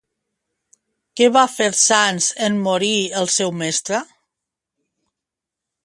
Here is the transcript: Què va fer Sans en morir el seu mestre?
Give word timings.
Què 1.19 1.27
va 1.35 1.43
fer 1.57 1.67
Sans 1.81 2.31
en 2.47 2.57
morir 2.69 2.91
el 3.21 3.31
seu 3.37 3.55
mestre? 3.61 4.01